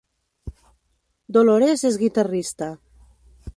Dolores 1.37 1.85
és 1.91 2.01
guitarrista 2.05 2.73